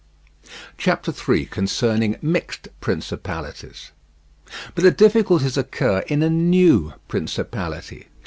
[0.79, 1.45] CHAPTER III.
[1.45, 3.91] CONCERNING MIXED PRINCIPALITIES
[4.73, 8.07] But the difficulties occur in a new principality.